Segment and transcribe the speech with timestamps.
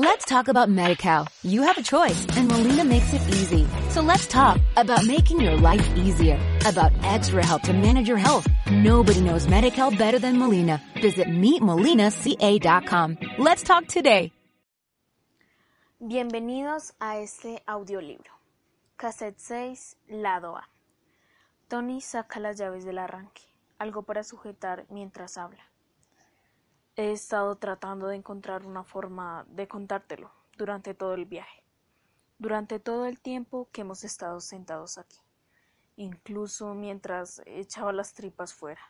[0.00, 1.26] Let's talk about MediCal.
[1.42, 3.66] You have a choice and Molina makes it easy.
[3.90, 8.46] So let's talk about making your life easier, about extra help to manage your health.
[8.70, 10.80] Nobody knows MediCal better than Molina.
[11.02, 13.18] Visit meetmolinaca.com.
[13.38, 14.30] Let's talk today.
[15.98, 18.30] Bienvenidos a este audiolibro.
[18.96, 20.68] Cassette 6, lado A.
[21.66, 23.42] Tony saca las llaves del arranque,
[23.80, 25.67] algo para sujetar mientras habla.
[27.00, 31.62] He estado tratando de encontrar una forma de contártelo durante todo el viaje,
[32.38, 35.20] durante todo el tiempo que hemos estado sentados aquí,
[35.94, 38.80] incluso mientras echaba las tripas fuera.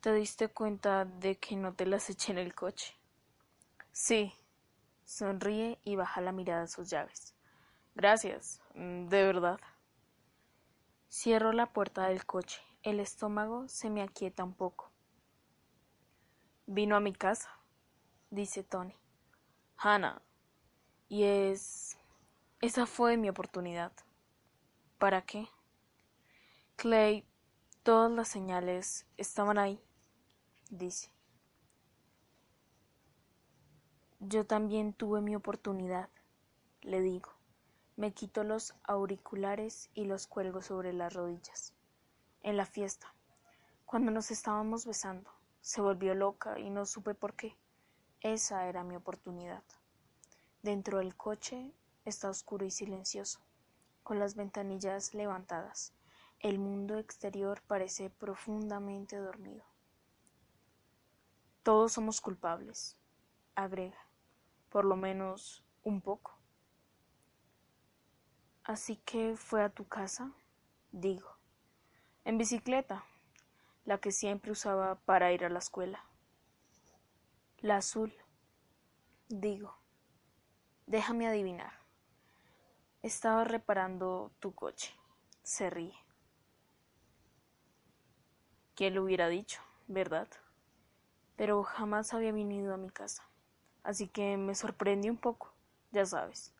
[0.00, 2.98] ¿Te diste cuenta de que no te las eché en el coche?
[3.92, 4.32] Sí.
[5.04, 7.36] Sonríe y baja la mirada a sus llaves.
[7.94, 9.60] Gracias, de verdad.
[11.08, 12.60] Cierro la puerta del coche.
[12.82, 14.91] El estómago se me aquieta un poco.
[16.74, 17.50] Vino a mi casa,
[18.30, 18.96] dice Tony.
[19.76, 20.22] Hannah.
[21.06, 21.98] Y es...
[22.62, 23.92] Esa fue mi oportunidad.
[24.96, 25.50] ¿Para qué?
[26.76, 27.26] Clay,
[27.82, 29.84] todas las señales estaban ahí,
[30.70, 31.12] dice.
[34.20, 36.08] Yo también tuve mi oportunidad,
[36.80, 37.28] le digo.
[37.96, 41.74] Me quito los auriculares y los cuelgo sobre las rodillas.
[42.42, 43.12] En la fiesta,
[43.84, 45.41] cuando nos estábamos besando.
[45.62, 47.56] Se volvió loca y no supe por qué.
[48.20, 49.62] Esa era mi oportunidad.
[50.60, 51.72] Dentro del coche
[52.04, 53.38] está oscuro y silencioso,
[54.02, 55.94] con las ventanillas levantadas.
[56.40, 59.64] El mundo exterior parece profundamente dormido.
[61.62, 62.96] Todos somos culpables,
[63.54, 64.08] agrega,
[64.68, 66.36] por lo menos un poco.
[68.64, 70.32] Así que fue a tu casa,
[70.90, 71.36] digo,
[72.24, 73.04] en bicicleta,
[73.84, 76.04] la que siempre usaba para ir a la escuela.
[77.58, 78.12] La azul.
[79.28, 79.76] Digo,
[80.86, 81.72] déjame adivinar.
[83.02, 84.94] Estaba reparando tu coche.
[85.42, 85.94] Se ríe.
[88.74, 90.28] ¿Quién lo hubiera dicho, verdad?
[91.36, 93.28] Pero jamás había venido a mi casa,
[93.82, 95.52] así que me sorprendió un poco,
[95.90, 96.54] ya sabes.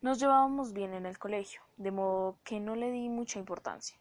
[0.00, 3.98] Nos llevábamos bien en el colegio, de modo que no le di mucha importancia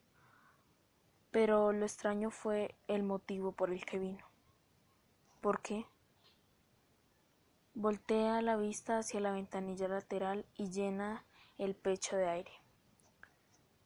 [1.38, 4.26] pero lo extraño fue el motivo por el que vino.
[5.40, 5.86] ¿Por qué?
[7.76, 11.28] Voltea la vista hacia la ventanilla lateral y llena
[11.60, 12.52] el pecho de aire.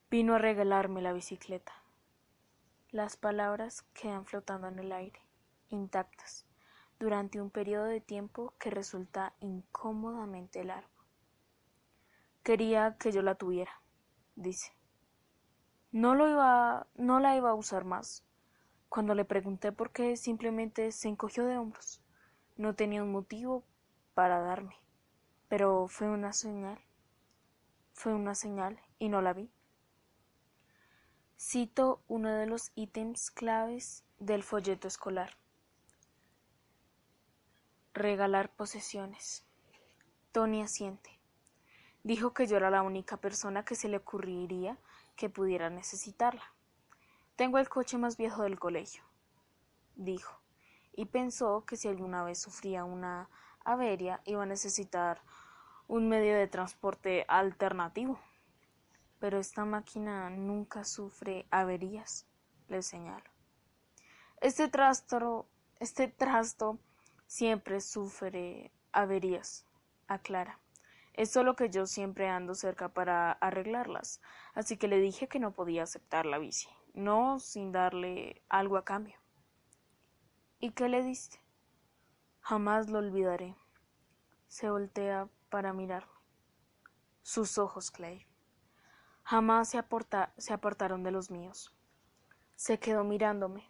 [0.09, 1.73] Vino a regalarme la bicicleta.
[2.89, 5.19] Las palabras quedan flotando en el aire,
[5.67, 6.45] intactas,
[6.99, 11.03] durante un periodo de tiempo que resulta incómodamente largo.
[12.43, 13.81] Quería que yo la tuviera,
[14.37, 14.71] dice.
[15.91, 18.23] No, lo iba, no la iba a usar más.
[18.87, 22.01] Cuando le pregunté por qué, simplemente se encogió de hombros.
[22.55, 23.65] No tenía un motivo
[24.13, 24.75] para darme,
[25.49, 26.79] pero fue una señal.
[27.93, 29.51] Fue una señal y no la vi.
[31.37, 35.35] Cito uno de los ítems claves del folleto escolar.
[37.93, 39.45] Regalar posesiones.
[40.31, 41.19] Tony asiente.
[42.03, 44.77] Dijo que yo era la única persona que se le ocurriría
[45.21, 46.51] que pudiera necesitarla.
[47.35, 49.03] Tengo el coche más viejo del colegio,
[49.95, 50.41] dijo,
[50.93, 53.29] y pensó que si alguna vez sufría una
[53.63, 55.21] avería iba a necesitar
[55.87, 58.19] un medio de transporte alternativo.
[59.19, 62.25] Pero esta máquina nunca sufre averías,
[62.67, 63.29] le señalo.
[64.37, 65.45] Este trasto,
[65.79, 66.79] este trasto
[67.27, 69.67] siempre sufre averías,
[70.07, 70.57] aclara.
[71.13, 74.21] Es solo que yo siempre ando cerca para arreglarlas,
[74.53, 78.85] así que le dije que no podía aceptar la bici, no sin darle algo a
[78.85, 79.17] cambio.
[80.59, 81.39] ¿Y qué le diste?
[82.39, 83.55] Jamás lo olvidaré.
[84.47, 86.11] Se voltea para mirarme.
[87.23, 88.25] Sus ojos, Clay.
[89.23, 89.83] Jamás se,
[90.37, 91.75] se apartaron de los míos.
[92.55, 93.69] Se quedó mirándome,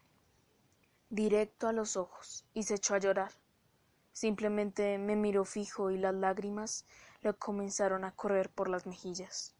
[1.09, 3.31] directo a los ojos, y se echó a llorar.
[4.11, 6.85] Simplemente me miró fijo y las lágrimas
[7.21, 9.55] le comenzaron a correr por las mejillas.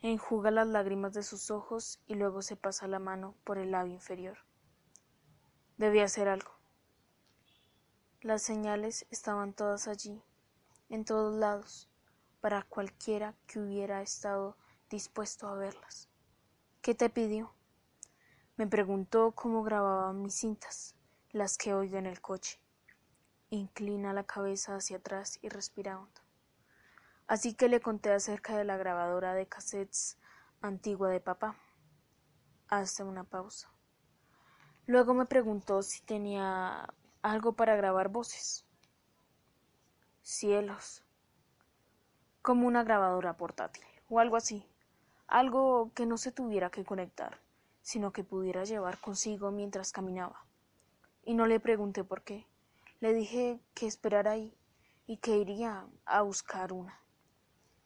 [0.00, 3.94] Enjuga las lágrimas de sus ojos y luego se pasa la mano por el labio
[3.94, 4.38] inferior.
[5.78, 6.52] Debía hacer algo.
[8.20, 10.22] Las señales estaban todas allí,
[10.88, 11.88] en todos lados,
[12.40, 14.56] para cualquiera que hubiera estado
[14.88, 16.08] dispuesto a verlas.
[16.82, 17.52] ¿Qué te pidió?
[18.56, 20.94] Me preguntó cómo grababa mis cintas,
[21.30, 22.60] las que oigo en el coche.
[23.50, 26.20] Inclina la cabeza hacia atrás y respira hondo.
[27.28, 30.18] Así que le conté acerca de la grabadora de cassettes
[30.60, 31.56] antigua de papá.
[32.68, 33.70] Hace una pausa.
[34.86, 38.64] Luego me preguntó si tenía algo para grabar voces.
[40.22, 41.04] Cielos.
[42.42, 44.64] Como una grabadora portátil, o algo así.
[45.28, 47.40] Algo que no se tuviera que conectar,
[47.80, 50.46] sino que pudiera llevar consigo mientras caminaba.
[51.24, 52.46] Y no le pregunté por qué.
[53.00, 54.56] Le dije que esperara ahí
[55.06, 56.98] y que iría a buscar una.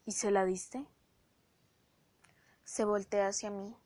[0.04, 0.86] ¿Y se la diste?
[2.62, 3.76] Se voltea hacia mí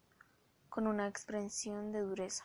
[0.68, 2.44] con una expresión de dureza.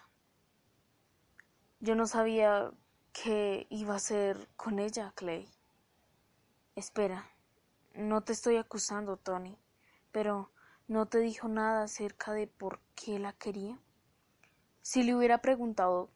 [1.81, 2.71] Yo no sabía
[3.11, 5.49] qué iba a hacer con ella, Clay.
[6.75, 7.29] Espera,
[7.95, 9.57] no te estoy acusando, Tony,
[10.13, 10.51] pero
[10.87, 13.77] ¿no te dijo nada acerca de por qué la quería?
[14.81, 16.09] Si le hubiera preguntado,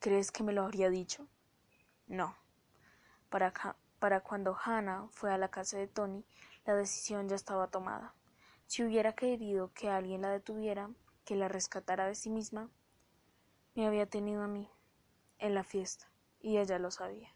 [0.00, 1.28] ¿crees que me lo habría dicho?
[2.10, 2.34] No.
[3.28, 3.54] Para,
[4.00, 6.24] para cuando Hannah fue a la casa de Tony,
[6.66, 8.14] la decisión ya estaba tomada.
[8.66, 10.90] Si hubiera querido que alguien la detuviera,
[11.24, 12.68] que la rescatara de sí misma,
[13.76, 14.68] me había tenido a mí,
[15.38, 16.10] en la fiesta,
[16.40, 17.32] y ella lo sabía.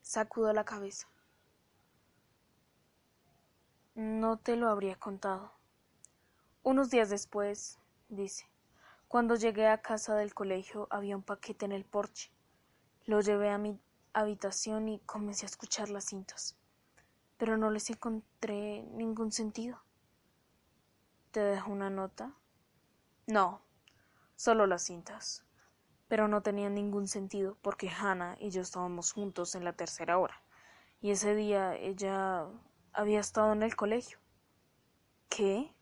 [0.00, 1.06] Sacudo la cabeza.
[3.94, 5.52] No te lo habría contado.
[6.62, 7.78] Unos días después,
[8.08, 8.48] dice,
[9.08, 12.30] cuando llegué a casa del colegio había un paquete en el porche.
[13.06, 13.80] Lo llevé a mi
[14.12, 16.56] habitación y comencé a escuchar las cintas,
[17.36, 19.80] pero no les encontré ningún sentido.
[21.30, 22.34] ¿Te dejo una nota?
[23.28, 23.62] No,
[24.34, 25.44] solo las cintas.
[26.08, 30.42] Pero no tenían ningún sentido porque Hannah y yo estábamos juntos en la tercera hora,
[31.00, 32.46] y ese día ella
[32.92, 34.18] había estado en el colegio.
[35.28, 35.72] ¿Qué?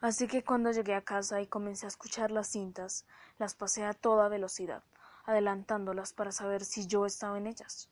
[0.00, 3.06] Así que cuando llegué a casa y comencé a escuchar las cintas,
[3.38, 4.84] las pasé a toda velocidad,
[5.26, 7.90] adelantándolas para saber si yo estaba en ellas.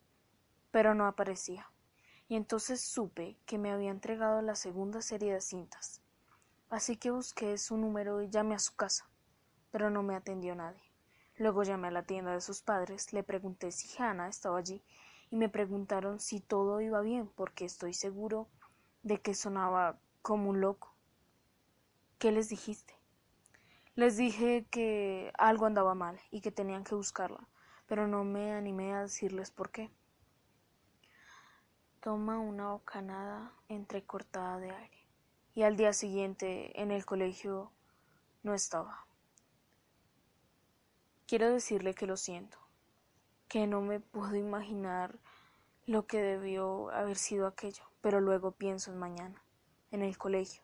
[0.70, 1.68] Pero no aparecía
[2.28, 6.00] y entonces supe que me había entregado la segunda serie de cintas.
[6.70, 9.08] Así que busqué su número y llamé a su casa,
[9.70, 10.82] pero no me atendió nadie.
[11.36, 14.82] Luego llamé a la tienda de sus padres, le pregunté si Hannah estaba allí
[15.30, 18.48] y me preguntaron si todo iba bien porque estoy seguro
[19.02, 20.94] de que sonaba como un loco.
[22.18, 22.93] ¿Qué les dijiste?
[23.96, 27.46] Les dije que algo andaba mal y que tenían que buscarla,
[27.86, 29.88] pero no me animé a decirles por qué.
[32.00, 35.06] Toma una bocanada entrecortada de aire.
[35.54, 37.70] Y al día siguiente en el colegio
[38.42, 39.06] no estaba.
[41.28, 42.58] Quiero decirle que lo siento,
[43.46, 45.20] que no me puedo imaginar
[45.86, 49.40] lo que debió haber sido aquello, pero luego pienso en mañana,
[49.92, 50.63] en el colegio,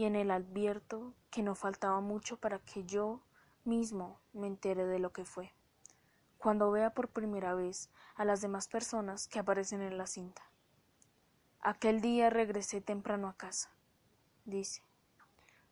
[0.00, 3.20] y en el advierto que no faltaba mucho para que yo
[3.64, 5.52] mismo me entere de lo que fue
[6.38, 10.40] cuando vea por primera vez a las demás personas que aparecen en la cinta.
[11.60, 13.68] Aquel día regresé temprano a casa,
[14.46, 14.82] dice,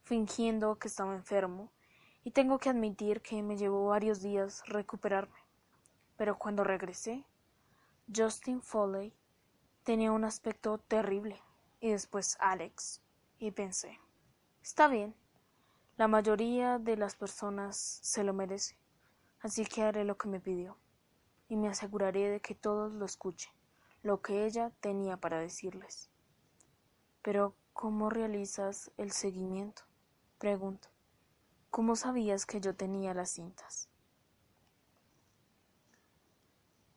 [0.02, 1.72] fingiendo que estaba enfermo,
[2.22, 5.40] y tengo que admitir que me llevó varios días recuperarme.
[6.18, 7.24] Pero cuando regresé,
[8.14, 9.14] Justin Foley
[9.84, 11.40] tenía un aspecto terrible,
[11.80, 13.00] y después Alex,
[13.38, 13.98] y pensé,
[14.68, 15.14] está bien,
[15.96, 18.76] la mayoría de las personas se lo merece
[19.40, 20.76] así que haré lo que me pidió,
[21.48, 23.52] y me aseguraré de que todos lo escuchen,
[24.02, 26.10] lo que ella tenía para decirles.
[27.22, 29.82] Pero, ¿cómo realizas el seguimiento?
[30.38, 30.88] Pregunto.
[31.70, 33.88] ¿Cómo sabías que yo tenía las cintas?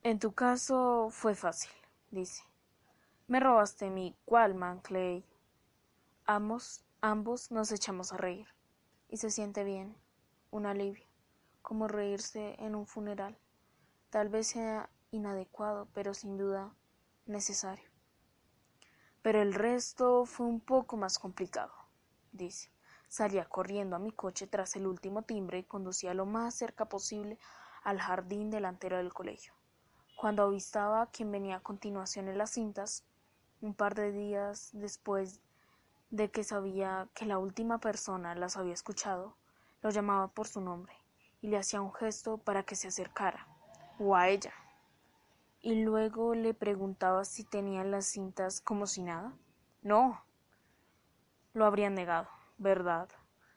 [0.04, 1.72] En tu caso fue fácil,
[2.10, 2.44] dice.
[3.28, 5.24] Me robaste mi Qualman Clay.
[6.26, 8.48] Ambos, ambos nos echamos a reír.
[9.10, 9.98] Y se siente bien,
[10.52, 11.12] un alivio
[11.62, 13.38] como reírse en un funeral.
[14.10, 16.76] Tal vez sea inadecuado, pero sin duda
[17.26, 17.90] necesario.
[19.22, 21.74] Pero el resto fue un poco más complicado,
[22.32, 22.72] dice.
[23.08, 27.38] Salía corriendo a mi coche tras el último timbre y conducía lo más cerca posible
[27.84, 29.54] al jardín delantero del colegio.
[30.16, 33.06] Cuando avistaba a quien venía a continuación en las cintas,
[33.60, 35.42] un par de días después
[36.12, 39.38] de que sabía que la última persona las había escuchado,
[39.82, 40.94] lo llamaba por su nombre
[41.42, 43.48] y le hacía un gesto para que se acercara,
[43.98, 44.54] o a ella.
[45.62, 49.34] Y luego le preguntaba si tenían las cintas como si nada.
[49.82, 50.22] No.
[51.54, 52.28] Lo habrían negado,
[52.58, 53.10] ¿verdad?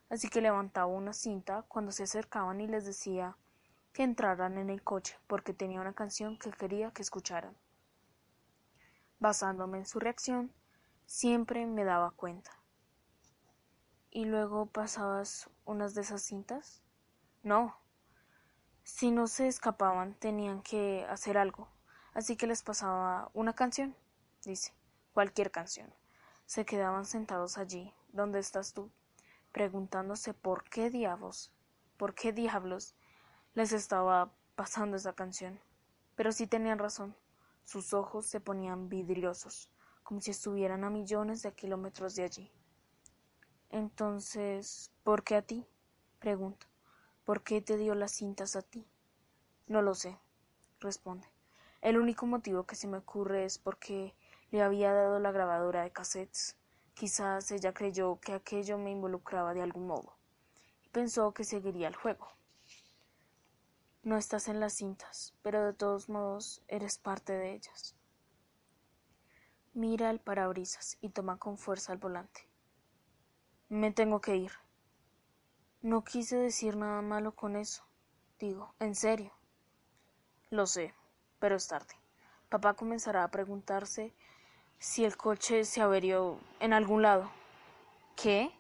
[0.08, 3.37] Así que levantaba una cinta cuando se acercaban y les decía
[3.92, 7.56] que entraran en el coche porque tenía una canción que quería que escucharan.
[9.18, 10.52] Basándome en su reacción,
[11.06, 12.50] siempre me daba cuenta.
[14.11, 16.82] ¿Y luego pasabas unas de esas cintas?
[17.42, 17.76] No.
[18.84, 21.68] Si no se escapaban, tenían que hacer algo.
[22.12, 23.96] Así que les pasaba una canción,
[24.44, 24.73] dice,
[25.12, 25.92] cualquier canción.
[26.46, 28.92] Se quedaban sentados allí, donde estás tú,
[29.50, 31.50] preguntándose por qué diablos,
[31.96, 32.94] por qué diablos
[33.54, 35.58] les estaba pasando esa canción.
[36.14, 37.16] Pero sí tenían razón.
[37.64, 39.70] Sus ojos se ponían vidriosos,
[40.04, 42.52] como si estuvieran a millones de kilómetros de allí.
[43.70, 45.66] Entonces, ¿por qué a ti?
[46.20, 46.66] Pregunto.
[47.25, 48.87] ¿Por qué te dio las cintas a ti?
[49.66, 50.16] No lo sé,
[50.78, 51.26] responde.
[51.80, 54.14] El único motivo que se me ocurre es porque
[54.50, 56.56] le había dado la grabadora de cassettes.
[56.94, 60.16] Quizás ella creyó que aquello me involucraba de algún modo
[60.82, 62.28] y pensó que seguiría el juego.
[64.02, 67.96] No estás en las cintas, pero de todos modos eres parte de ellas.
[69.74, 72.46] Mira el parabrisas y toma con fuerza el volante.
[73.68, 74.52] Me tengo que ir.
[75.82, 77.84] No quise decir nada malo con eso.
[78.38, 79.32] Digo, en serio.
[80.48, 80.94] Lo sé,
[81.40, 81.92] pero es tarde.
[82.50, 84.14] Papá comenzará a preguntarse
[84.78, 87.28] si el coche se averió en algún lado.
[88.14, 88.52] ¿Qué?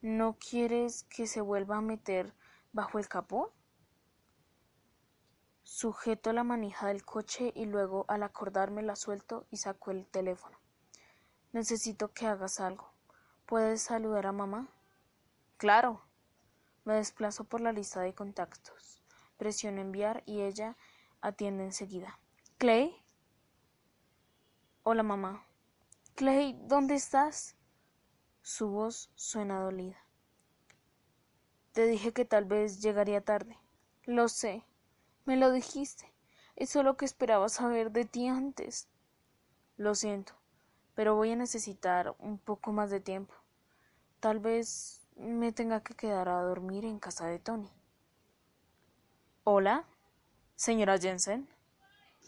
[0.00, 2.32] ¿No quieres que se vuelva a meter
[2.72, 3.52] bajo el capó?
[5.70, 10.58] Sujeto la manija del coche y luego al acordarme la suelto y saco el teléfono.
[11.52, 12.90] Necesito que hagas algo.
[13.44, 14.72] ¿Puedes saludar a mamá?
[15.58, 16.00] Claro.
[16.86, 19.02] Me desplazo por la lista de contactos.
[19.36, 20.74] Presiono enviar y ella
[21.20, 22.18] atiende enseguida.
[22.56, 22.96] ¿Clay?
[24.84, 25.44] Hola mamá.
[26.14, 27.56] Clay, ¿dónde estás?
[28.40, 30.02] Su voz suena dolida.
[31.72, 33.58] Te dije que tal vez llegaría tarde.
[34.04, 34.64] Lo sé.
[35.28, 36.10] Me lo dijiste.
[36.56, 38.88] Eso es lo que esperaba saber de ti antes.
[39.76, 40.32] Lo siento,
[40.94, 43.34] pero voy a necesitar un poco más de tiempo.
[44.20, 47.70] Tal vez me tenga que quedar a dormir en casa de Tony.
[49.44, 49.84] Hola,
[50.56, 51.46] señora Jensen.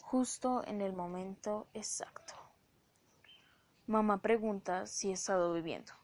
[0.02, 2.34] Justo en el momento exacto.
[3.86, 5.94] Mamá pregunta si he estado viviendo.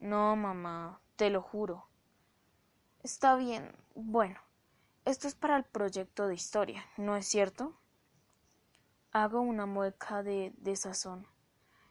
[0.00, 1.86] No, mamá, te lo juro.
[3.02, 3.70] Está bien.
[3.94, 4.45] Bueno,
[5.06, 7.72] esto es para el proyecto de historia, ¿no es cierto?
[9.12, 11.28] Hago una mueca de desazón.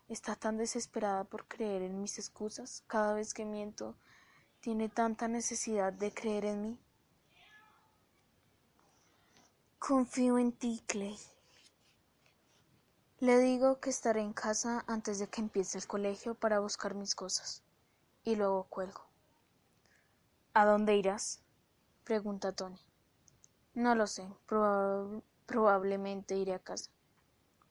[0.09, 2.83] Está tan desesperada por creer en mis excusas.
[2.87, 3.95] Cada vez que miento,
[4.59, 6.79] tiene tanta necesidad de creer en mí.
[9.79, 11.17] Confío en ti, Clay.
[13.19, 17.15] Le digo que estaré en casa antes de que empiece el colegio para buscar mis
[17.15, 17.63] cosas.
[18.25, 19.05] Y luego cuelgo.
[20.53, 21.41] ¿A dónde irás?
[22.03, 22.84] pregunta Tony.
[23.75, 24.25] No lo sé,
[25.45, 26.91] probablemente iré a casa,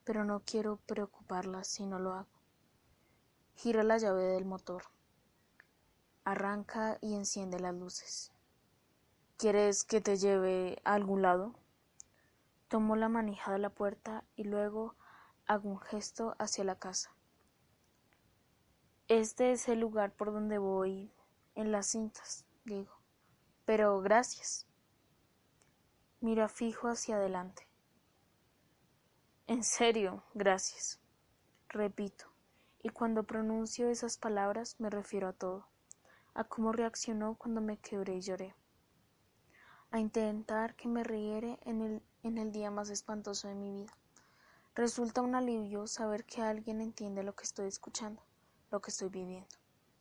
[0.04, 2.28] pero no quiero preocuparla si no lo hago.
[3.54, 4.84] Gira la llave del motor.
[6.24, 8.32] Arranca y enciende las luces.
[9.38, 11.54] ¿Quieres que te lleve a algún lado?
[12.68, 14.96] Tomo la manija de la puerta y luego
[15.46, 17.14] hago un gesto hacia la casa.
[19.08, 21.10] Este es el lugar por donde voy
[21.54, 22.92] en las cintas, digo.
[23.64, 24.66] Pero gracias.
[26.24, 27.68] Mira fijo hacia adelante.
[29.46, 30.98] En serio, gracias.
[31.68, 32.24] Repito,
[32.82, 35.68] y cuando pronuncio esas palabras me refiero a todo,
[36.32, 38.54] a cómo reaccionó cuando me quebré y lloré,
[39.90, 43.92] a intentar que me riere en el, en el día más espantoso de mi vida.
[44.74, 48.22] Resulta un alivio saber que alguien entiende lo que estoy escuchando,
[48.70, 49.56] lo que estoy viviendo.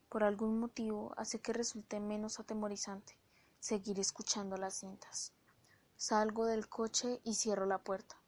[0.07, 3.17] Por algún motivo hace que resulte menos atemorizante
[3.59, 5.33] seguir escuchando las cintas.
[5.95, 8.21] Salgo del coche y cierro la puerta.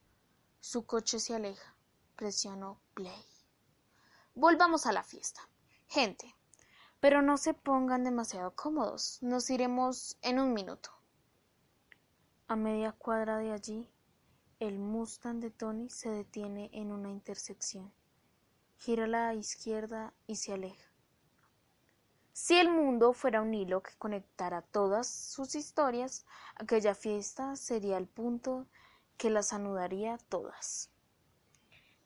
[0.60, 1.75] Su coche se aleja.
[2.15, 3.25] Presiono play.
[4.34, 5.48] Volvamos a la fiesta.
[5.88, 6.36] Gente,
[7.00, 9.19] pero no se pongan demasiado cómodos.
[9.22, 10.91] Nos iremos en un minuto.
[12.48, 13.89] A media cuadra de allí,
[14.60, 17.93] el Mustang de Tony se detiene en una intersección.
[18.77, 20.94] Gira a la izquierda y se aleja.
[22.38, 26.25] Si el mundo fuera un hilo que conectara todas sus historias,
[26.58, 28.68] aquella fiesta sería el punto
[29.15, 30.92] que las anudaría todas.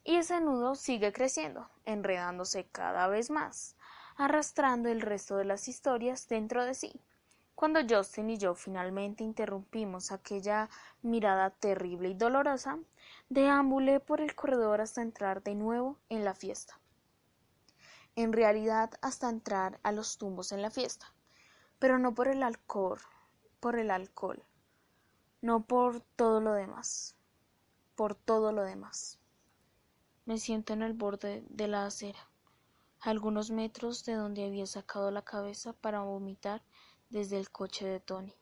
[0.03, 3.75] Y ese nudo sigue creciendo, enredándose cada vez más,
[4.17, 7.01] arrastrando el resto de las historias dentro de sí.
[7.55, 10.69] Cuando Justin y yo finalmente interrumpimos aquella
[11.01, 12.77] mirada terrible y dolorosa,
[13.29, 16.79] deambulé por el corredor hasta entrar de nuevo en la fiesta
[18.15, 21.13] en realidad hasta entrar a los tumbos en la fiesta,
[21.79, 22.99] pero no por el alcohol,
[23.59, 24.43] por el alcohol,
[25.41, 27.15] no por todo lo demás,
[27.95, 29.19] por todo lo demás.
[30.25, 32.29] Me siento en el borde de la acera,
[33.01, 36.61] a algunos metros de donde había sacado la cabeza para vomitar
[37.09, 38.33] desde el coche de Tony.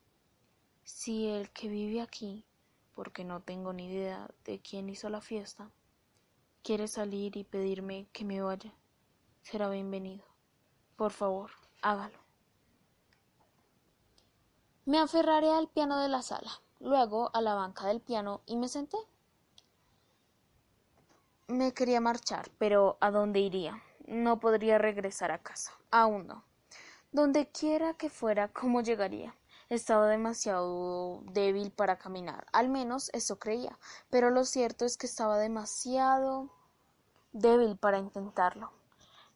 [0.84, 2.46] Si el que vive aquí,
[2.94, 5.70] porque no tengo ni idea de quién hizo la fiesta,
[6.64, 8.74] quiere salir y pedirme que me vaya,
[9.50, 10.26] será bienvenido.
[10.98, 11.52] Por favor,
[11.82, 12.20] hágalo.
[14.84, 16.52] Me aferraré al piano de la sala.
[16.80, 18.98] luego a la banca del piano y me senté.
[21.48, 23.82] Me quería marchar, pero ¿a dónde iría?
[24.06, 25.72] No podría regresar a casa.
[25.92, 26.44] Aún no.
[27.12, 29.34] Donde quiera que fuera, ¿cómo llegaría?
[29.70, 35.38] Estaba demasiado débil para caminar, al menos eso creía, pero lo cierto es que estaba
[35.38, 36.52] demasiado
[37.32, 38.77] débil para intentarlo.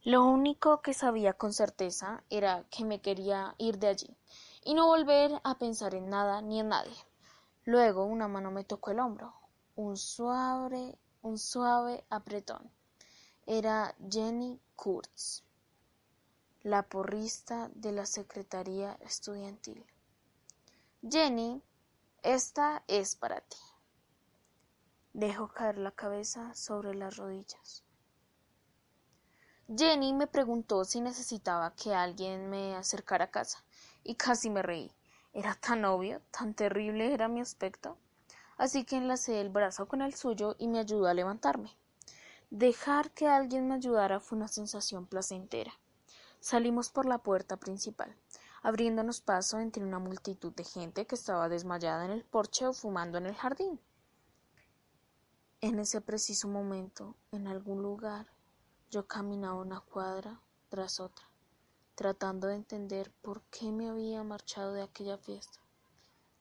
[0.03, 4.17] Lo único que sabía con certeza era que me quería ir de allí
[4.63, 6.98] y no volver a pensar en nada ni en nadie.
[7.65, 9.31] Luego una mano me tocó el hombro,
[9.75, 12.72] un suave, un suave apretón.
[13.46, 15.43] Era Jenny Kurtz,
[16.63, 19.86] la porrista de la Secretaría Estudiantil.
[21.08, 21.62] Jenny,
[22.24, 23.58] esta es para ti.
[25.13, 27.84] Dejo caer la cabeza sobre las rodillas.
[29.73, 33.63] Jenny me preguntó si necesitaba que alguien me acercara a casa,
[34.03, 34.91] y casi me reí.
[35.31, 37.97] Era tan obvio, tan terrible era mi aspecto.
[38.57, 41.77] Así que enlacé el brazo con el suyo y me ayudó a levantarme.
[42.49, 45.71] Dejar que alguien me ayudara fue una sensación placentera.
[46.41, 48.13] Salimos por la puerta principal,
[48.63, 53.17] abriéndonos paso entre una multitud de gente que estaba desmayada en el porche o fumando
[53.17, 53.79] en el jardín.
[55.61, 58.27] En ese preciso momento, en algún lugar,
[58.91, 61.25] yo caminaba una cuadra tras otra,
[61.95, 65.60] tratando de entender por qué me había marchado de aquella fiesta,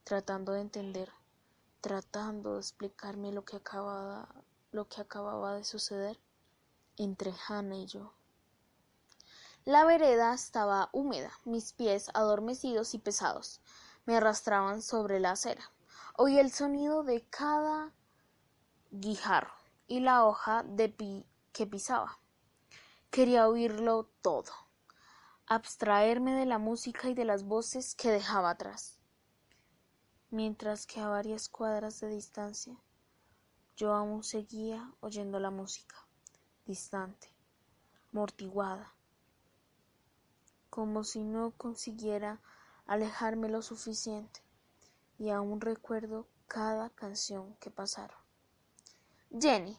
[0.03, 1.09] tratando de entender,
[1.79, 4.27] tratando de explicarme lo que acababa,
[4.71, 6.19] lo que acababa de suceder
[6.97, 8.13] entre Hannah y yo.
[9.63, 13.61] La vereda estaba húmeda, mis pies adormecidos y pesados
[14.05, 15.71] me arrastraban sobre la acera.
[16.17, 17.93] Oí el sonido de cada
[18.89, 19.53] guijarro
[19.87, 22.20] y la hoja de pi que pisaba.
[23.11, 24.53] Quería oírlo todo,
[25.45, 28.99] abstraerme de la música y de las voces que dejaba atrás.
[30.29, 32.81] Mientras que a varias cuadras de distancia,
[33.75, 36.07] yo aún seguía oyendo la música,
[36.65, 37.27] distante,
[38.13, 38.93] mortiguada,
[40.69, 42.39] como si no consiguiera
[42.85, 44.41] alejarme lo suficiente,
[45.19, 48.17] y aún recuerdo cada canción que pasaron.
[49.37, 49.77] Jenny,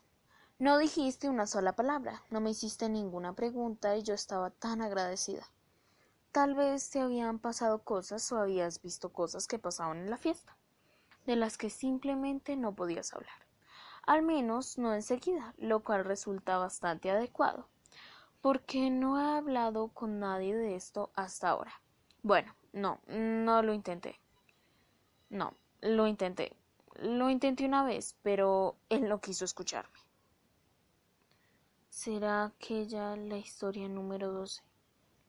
[0.62, 5.44] no dijiste una sola palabra, no me hiciste ninguna pregunta y yo estaba tan agradecida.
[6.30, 10.56] Tal vez te habían pasado cosas o habías visto cosas que pasaban en la fiesta,
[11.26, 13.34] de las que simplemente no podías hablar.
[14.06, 17.66] Al menos no enseguida, lo cual resulta bastante adecuado,
[18.40, 21.72] porque no he hablado con nadie de esto hasta ahora.
[22.22, 24.20] Bueno, no, no lo intenté.
[25.28, 26.54] No, lo intenté.
[27.00, 30.01] Lo intenté una vez, pero él no quiso escucharme.
[31.94, 34.62] ¿Será aquella la historia número 12,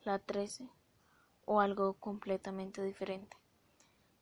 [0.02, 0.66] la 13
[1.44, 3.36] o algo completamente diferente?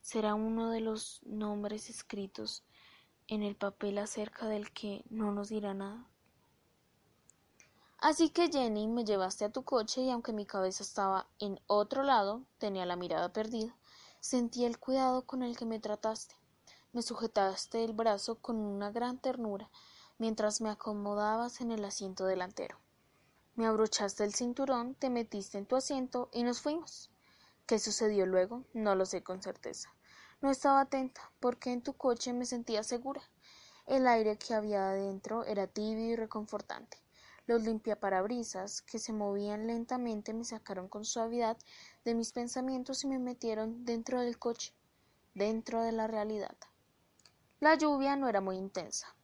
[0.00, 2.64] ¿Será uno de los nombres escritos
[3.28, 6.04] en el papel acerca del que no nos dirá nada?
[7.98, 12.02] Así que Jenny me llevaste a tu coche y aunque mi cabeza estaba en otro
[12.02, 13.76] lado, tenía la mirada perdida,
[14.18, 16.34] sentí el cuidado con el que me trataste.
[16.92, 19.70] Me sujetaste el brazo con una gran ternura
[20.22, 22.78] mientras me acomodabas en el asiento delantero.
[23.56, 27.10] Me abrochaste el cinturón, te metiste en tu asiento y nos fuimos.
[27.66, 28.62] ¿Qué sucedió luego?
[28.72, 29.92] No lo sé con certeza.
[30.40, 33.20] No estaba atenta, porque en tu coche me sentía segura.
[33.84, 37.02] El aire que había adentro era tibio y reconfortante.
[37.46, 41.56] Los limpiaparabrisas, que se movían lentamente, me sacaron con suavidad
[42.04, 44.72] de mis pensamientos y me metieron dentro del coche,
[45.34, 46.56] dentro de la realidad.
[47.58, 49.16] La lluvia no era muy intensa,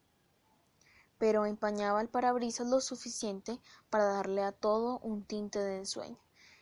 [1.19, 6.19] pero empañaba el parabrisas lo suficiente para darle a todo un tinte de ensueño.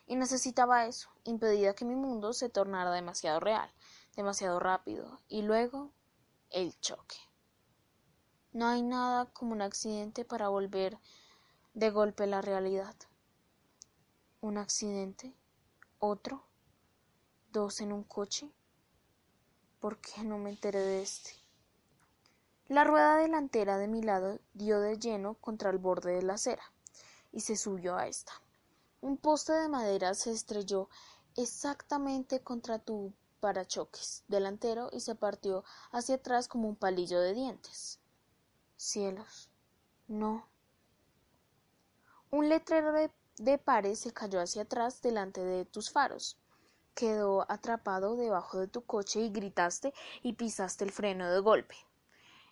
[0.07, 3.71] Y necesitaba eso, impedía que mi mundo se tornara demasiado real,
[4.15, 5.91] demasiado rápido, y luego
[6.49, 7.17] el choque.
[8.53, 10.97] No hay nada como un accidente para volver
[11.73, 12.95] de golpe la realidad.
[14.41, 15.35] Un accidente,
[15.99, 16.43] otro,
[17.51, 18.51] dos en un coche.
[19.79, 21.31] ¿Por qué no me enteré de este?
[22.69, 26.73] La rueda delantera de mi lado dio de lleno contra el borde de la acera
[27.31, 28.33] y se subió a esta.
[28.99, 30.89] Un poste de madera se estrelló
[31.37, 38.01] exactamente contra tu parachoques delantero y se partió hacia atrás como un palillo de dientes.
[38.75, 39.49] Cielos.
[40.09, 40.45] No.
[42.31, 46.37] Un letrero de, de pares se cayó hacia atrás delante de tus faros.
[46.95, 51.86] Quedó atrapado debajo de tu coche y gritaste y pisaste el freno de golpe.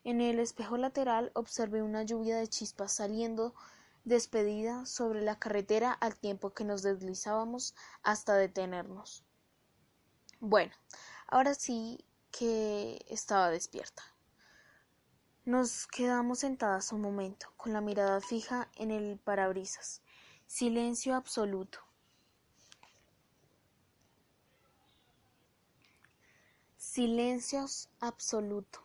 [0.05, 3.55] En el espejo lateral observé una lluvia de chispas saliendo
[4.03, 9.23] despedida sobre la carretera al tiempo que nos deslizábamos hasta detenernos.
[10.39, 10.73] Bueno,
[11.25, 14.03] ahora sí que estaba despierta.
[15.43, 20.03] Nos quedamos sentadas un momento, con la mirada fija en el parabrisas.
[20.45, 21.79] Silencio absoluto.
[26.77, 28.84] Silencios absoluto.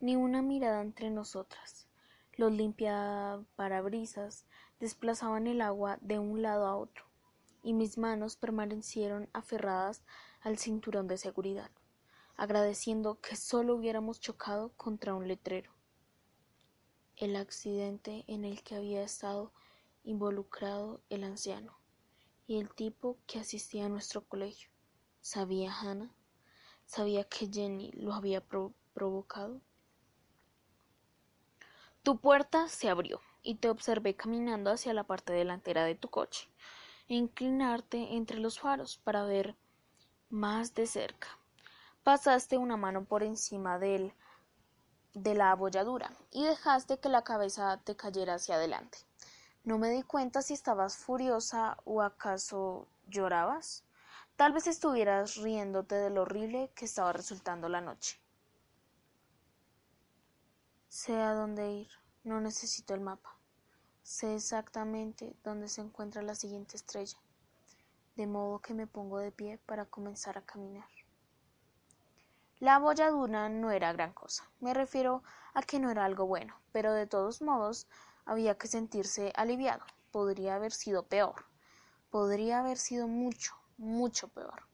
[0.00, 1.86] Ni una mirada entre nosotras.
[2.32, 4.46] Los limpiaparabrisas
[4.78, 7.04] desplazaban el agua de un lado a otro,
[7.62, 10.02] y mis manos permanecieron aferradas
[10.40, 11.70] al cinturón de seguridad,
[12.34, 15.70] agradeciendo que solo hubiéramos chocado contra un letrero.
[17.16, 19.52] El accidente en el que había estado
[20.02, 21.78] involucrado el anciano
[22.46, 24.70] y el tipo que asistía a nuestro colegio.
[25.20, 26.14] ¿Sabía Hannah?
[26.86, 28.42] ¿Sabía que Jenny lo había
[28.94, 29.60] provocado?
[32.02, 36.48] Tu puerta se abrió y te observé caminando hacia la parte delantera de tu coche,
[37.08, 39.54] e inclinarte entre los faros para ver
[40.30, 41.28] más de cerca.
[42.02, 44.14] Pasaste una mano por encima de
[45.12, 48.98] la abolladura y dejaste que la cabeza te cayera hacia adelante.
[49.64, 53.84] No me di cuenta si estabas furiosa o acaso llorabas.
[54.36, 58.18] Tal vez estuvieras riéndote de lo horrible que estaba resultando la noche.
[60.92, 61.88] Sé a dónde ir,
[62.24, 63.38] no necesito el mapa.
[64.02, 67.16] Sé exactamente dónde se encuentra la siguiente estrella,
[68.16, 70.88] de modo que me pongo de pie para comenzar a caminar.
[72.58, 74.50] La abolladura no era gran cosa.
[74.58, 75.22] Me refiero
[75.54, 77.86] a que no era algo bueno, pero de todos modos
[78.24, 79.84] había que sentirse aliviado.
[80.10, 81.44] Podría haber sido peor.
[82.10, 84.66] Podría haber sido mucho, mucho peor.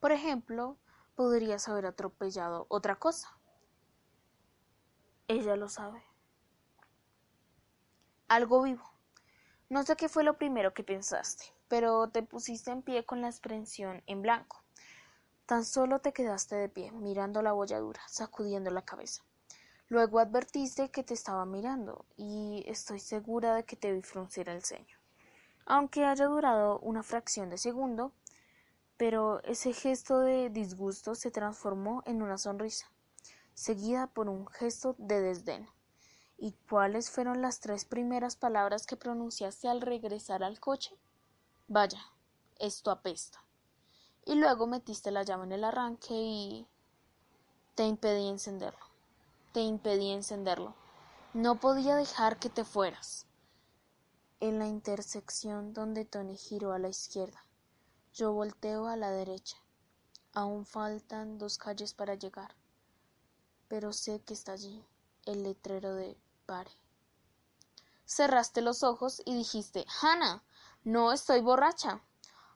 [0.00, 0.78] Por ejemplo,
[1.14, 3.38] podrías haber atropellado otra cosa.
[5.26, 6.02] Ella lo sabe.
[8.28, 8.84] Algo vivo.
[9.70, 13.28] No sé qué fue lo primero que pensaste, pero te pusiste en pie con la
[13.28, 14.62] expresión en blanco.
[15.46, 19.22] Tan solo te quedaste de pie, mirando la bolladura, sacudiendo la cabeza.
[19.88, 24.62] Luego advertiste que te estaba mirando, y estoy segura de que te vi fruncir el
[24.62, 24.98] ceño.
[25.64, 28.12] Aunque haya durado una fracción de segundo,
[28.98, 32.90] pero ese gesto de disgusto se transformó en una sonrisa
[33.54, 35.68] seguida por un gesto de desdén.
[36.36, 40.98] ¿Y cuáles fueron las tres primeras palabras que pronunciaste al regresar al coche?
[41.68, 42.00] Vaya,
[42.58, 43.44] esto apesta.
[44.26, 46.66] Y luego metiste la llave en el arranque y
[47.74, 48.84] te impedí encenderlo.
[49.52, 50.74] Te impedí encenderlo.
[51.32, 53.26] No podía dejar que te fueras.
[54.40, 57.44] En la intersección donde Tony giró a la izquierda,
[58.12, 59.56] yo volteo a la derecha.
[60.32, 62.54] Aún faltan dos calles para llegar
[63.68, 64.84] pero sé que está allí
[65.26, 66.70] el letrero de pare.
[68.04, 70.44] Cerraste los ojos y dijiste Hannah,
[70.84, 72.02] no estoy borracha.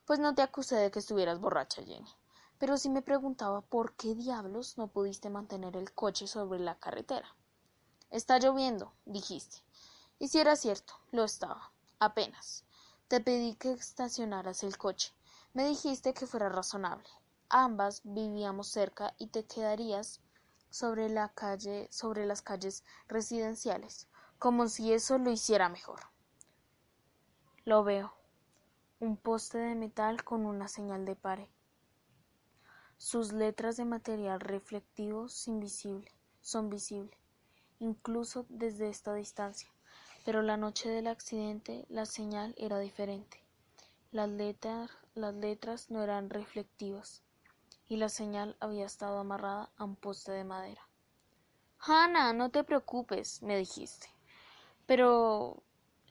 [0.04, 2.14] Pues no te acusé de que estuvieras borracha, Jenny.
[2.58, 7.34] Pero sí me preguntaba por qué diablos no pudiste mantener el coche sobre la carretera.
[8.10, 9.58] Está lloviendo, dijiste.
[10.18, 11.72] Y si era cierto, lo estaba.
[11.98, 12.64] Apenas.
[13.06, 15.14] Te pedí que estacionaras el coche.
[15.54, 17.08] Me dijiste que fuera razonable.
[17.48, 20.20] Ambas vivíamos cerca y te quedarías
[20.70, 26.00] sobre la calle, sobre las calles residenciales, como si eso lo hiciera mejor.
[27.64, 28.12] Lo veo.
[29.00, 31.50] Un poste de metal con una señal de pare.
[32.96, 35.28] Sus letras de material reflectivo
[35.60, 37.18] visibles, son visibles,
[37.78, 39.68] incluso desde esta distancia.
[40.24, 43.42] Pero la noche del accidente la señal era diferente.
[44.10, 44.28] Las
[45.14, 47.22] las letras no eran reflectivas
[47.88, 50.88] y la señal había estado amarrada a un poste de madera.
[51.80, 54.08] Hannah, no te preocupes, me dijiste.
[54.86, 55.62] Pero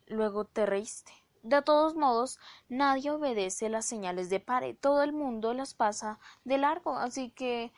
[0.08, 1.12] luego te reíste.
[1.44, 4.74] De todos modos, nadie obedece las señales de pare.
[4.74, 6.98] Todo el mundo las pasa de largo.
[6.98, 7.72] Así que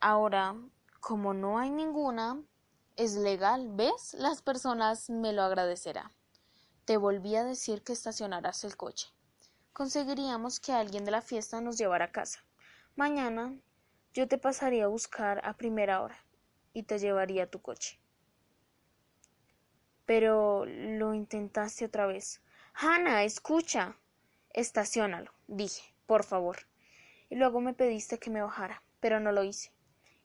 [0.00, 0.56] ahora,
[1.00, 2.40] como no hay ninguna,
[2.96, 3.68] es legal.
[3.72, 4.14] ¿Ves?
[4.14, 6.10] Las personas me lo agradecerán.
[6.84, 9.08] Te volví a decir que estacionaras el coche.
[9.72, 12.44] Conseguiríamos que alguien de la fiesta nos llevara a casa.
[12.96, 13.58] Mañana
[14.12, 16.16] yo te pasaría a buscar a primera hora
[16.72, 17.98] y te llevaría tu coche.
[20.06, 22.40] Pero lo intentaste otra vez.
[22.72, 23.98] Hannah, escucha.
[24.50, 26.58] Estaciónalo, dije, por favor.
[27.28, 29.72] Y luego me pediste que me bajara, pero no lo hice.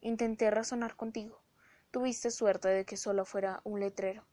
[0.02, 1.42] Intenté razonar contigo.
[1.90, 4.28] Tuviste suerte de que solo fuera un letrero.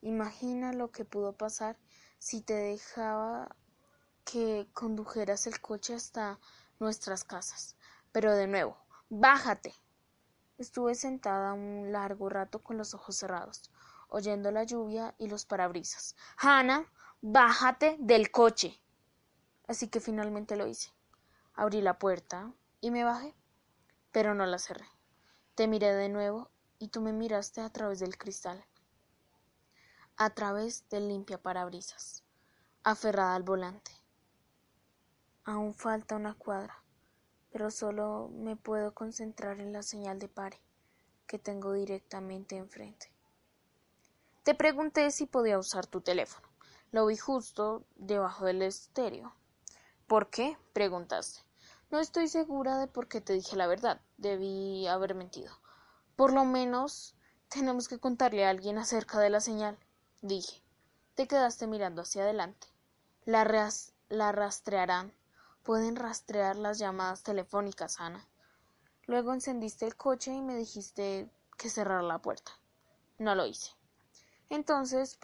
[0.00, 1.76] Imagina lo que pudo pasar
[2.18, 3.56] si te dejaba
[4.24, 6.38] que condujeras el coche hasta
[6.78, 7.76] nuestras casas.
[8.12, 8.76] Pero de nuevo,
[9.08, 9.74] bájate.
[10.58, 13.70] Estuve sentada un largo rato con los ojos cerrados,
[14.08, 16.14] oyendo la lluvia y los parabrisas.
[16.36, 16.86] Hannah,
[17.20, 18.80] bájate del coche.
[19.66, 20.90] Así que finalmente lo hice.
[21.54, 23.34] Abrí la puerta y me bajé.
[24.12, 24.86] pero no la cerré.
[25.56, 28.64] Te miré de nuevo y tú me miraste a través del cristal,
[30.16, 32.22] a través del limpia parabrisas,
[32.84, 33.90] aferrada al volante.
[35.44, 36.82] Aún falta una cuadra,
[37.52, 40.58] pero solo me puedo concentrar en la señal de pare
[41.26, 43.10] que tengo directamente enfrente.
[44.42, 46.48] Te pregunté si podía usar tu teléfono.
[46.92, 49.34] Lo vi justo debajo del estéreo.
[50.06, 50.56] ¿Por qué?
[50.72, 51.40] preguntaste.
[51.90, 54.00] No estoy segura de por qué te dije la verdad.
[54.16, 55.52] Debí haber mentido.
[56.16, 57.16] Por lo menos
[57.48, 59.78] tenemos que contarle a alguien acerca de la señal,
[60.22, 60.62] dije.
[61.14, 62.66] Te quedaste mirando hacia adelante.
[63.24, 63.44] La,
[64.08, 65.12] la rastrearán.
[65.64, 68.28] Pueden rastrear las llamadas telefónicas, Ana.
[69.06, 72.52] Luego encendiste el coche y me dijiste que cerrar la puerta.
[73.18, 73.70] No lo hice.
[74.50, 75.18] Entonces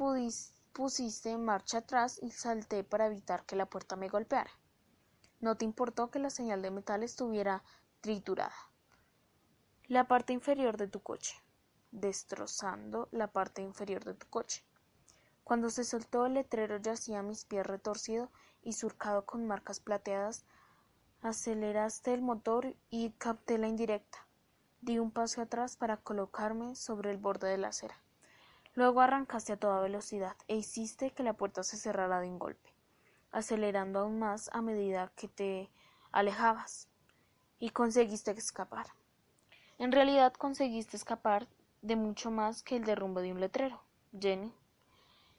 [0.72, 4.50] pusiste marcha atrás y salté para evitar que la puerta me golpeara.
[5.40, 7.62] No te importó que la señal de metal estuviera
[8.00, 8.56] triturada.
[9.88, 11.36] La parte inferior de tu coche,
[11.90, 14.64] destrozando la parte inferior de tu coche.
[15.44, 18.30] Cuando se soltó el letrero yacía a mis pies retorcido
[18.62, 20.44] y surcado con marcas plateadas.
[21.22, 24.26] Aceleraste el motor y capté la indirecta.
[24.80, 28.02] Di un paso atrás para colocarme sobre el borde de la acera.
[28.74, 32.70] Luego arrancaste a toda velocidad e hiciste que la puerta se cerrara de un golpe
[33.32, 35.70] acelerando aún más a medida que te
[36.12, 36.88] alejabas
[37.58, 38.86] y conseguiste escapar.
[39.78, 41.46] En realidad conseguiste escapar
[41.82, 43.82] de mucho más que el derrumbe de un letrero,
[44.18, 44.52] Jenny.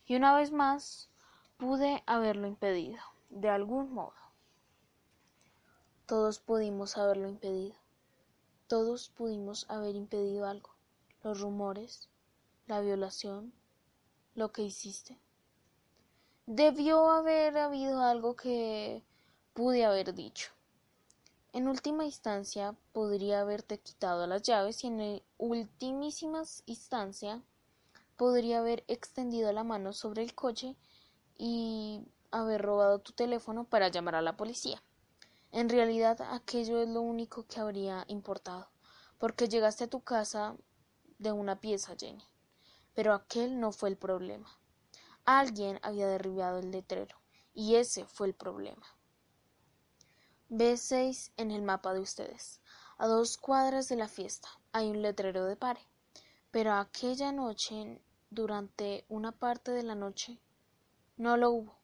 [0.06, 1.10] Y una vez más
[1.58, 3.02] pude haberlo impedido,
[3.32, 4.14] de algún modo.
[6.06, 7.76] Todos pudimos haberlo impedido.
[8.68, 10.70] Todos pudimos haber impedido algo.
[11.24, 12.10] Los rumores,
[12.68, 13.54] la violación,
[14.36, 15.18] lo que hiciste.
[16.46, 19.04] Debió haber habido algo que
[19.54, 20.52] pude haber dicho.
[21.54, 27.42] En última instancia, podría haberte quitado las llaves y en ultimísima instancia,
[28.16, 30.76] podría haber extendido la mano sobre el coche
[31.38, 34.82] y haber robado tu teléfono para llamar a la policía.
[35.52, 38.70] En realidad, aquello es lo único que habría importado,
[39.18, 40.56] porque llegaste a tu casa
[41.20, 42.26] de una pieza, Jenny.
[42.94, 44.50] Pero aquel no fue el problema.
[45.26, 47.18] Alguien había derribado el letrero,
[47.54, 48.86] y ese fue el problema.
[50.50, 52.62] B6 en el mapa de ustedes.
[52.98, 55.82] A dos cuadras de la fiesta hay un letrero de pare,
[56.52, 60.40] pero aquella noche, durante una parte de la noche,
[61.18, 61.81] no lo hubo,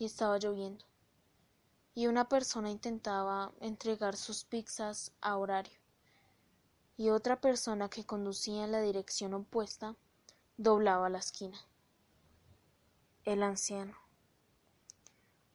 [0.00, 0.84] y estaba lloviendo,
[1.94, 5.78] y una persona intentaba entregar sus pizzas a horario,
[6.96, 9.94] y otra persona que conducía en la dirección opuesta
[10.56, 11.60] doblaba la esquina
[13.24, 13.94] el anciano.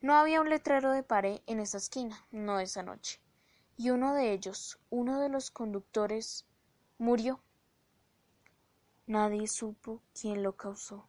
[0.01, 3.19] No había un letrero de pared en esa esquina, no esa noche,
[3.75, 6.45] y uno de ellos, uno de los conductores,
[6.97, 7.41] murió.
[9.07, 11.07] Nadie supo quién lo causó,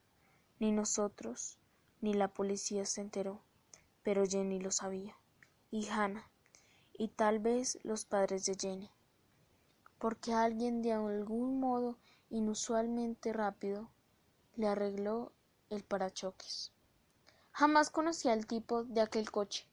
[0.59, 1.59] ni nosotros,
[2.01, 3.43] ni la policía se enteró,
[4.03, 5.17] pero Jenny lo sabía,
[5.71, 6.31] y Hannah,
[6.93, 8.91] y tal vez los padres de Jenny,
[9.99, 11.99] porque alguien de algún modo
[12.31, 13.91] inusualmente rápido
[14.57, 15.33] le arregló
[15.71, 16.73] el parachoques.
[17.53, 19.67] Jamás conocí al tipo de aquel coche.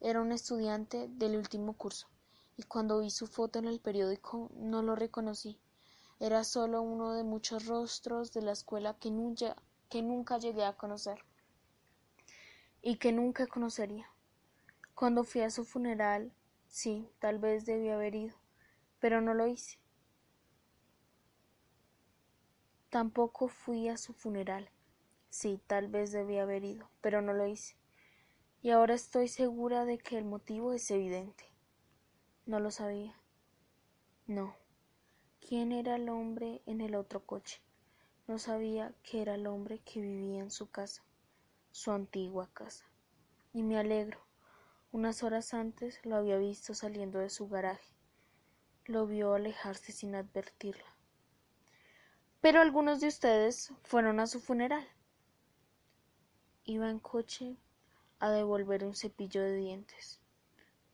[0.00, 2.08] Era un estudiante del último curso,
[2.56, 5.58] y cuando vi su foto en el periódico no lo reconocí.
[6.20, 9.56] Era solo uno de muchos rostros de la escuela que nunca,
[9.88, 11.24] que nunca llegué a conocer
[12.86, 14.06] y que nunca conocería.
[14.94, 16.34] Cuando fui a su funeral,
[16.68, 18.36] sí, tal vez debí haber ido,
[19.00, 19.78] pero no lo hice.
[22.90, 24.68] Tampoco fui a su funeral.
[25.30, 27.74] Sí, tal vez debía haber ido, pero no lo hice.
[28.60, 31.46] Y ahora estoy segura de que el motivo es evidente.
[32.44, 33.18] No lo sabía.
[34.26, 34.54] No.
[35.40, 37.62] ¿Quién era el hombre en el otro coche?
[38.28, 41.02] No sabía que era el hombre que vivía en su casa,
[41.74, 42.84] su antigua casa.
[43.52, 44.24] Y me alegro.
[44.92, 47.92] Unas horas antes lo había visto saliendo de su garaje.
[48.84, 50.96] Lo vio alejarse sin advertirla.
[52.40, 54.86] Pero algunos de ustedes fueron a su funeral.
[56.62, 57.56] Iba en coche
[58.20, 60.20] a devolver un cepillo de dientes.